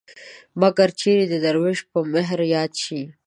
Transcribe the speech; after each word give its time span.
مګر 0.61 0.89
چېرې 0.99 1.25
د 1.29 1.33
دروېش 1.45 1.79
په 1.91 1.99
مهر 2.13 2.39
ياد 2.53 2.71
شي 2.83 3.01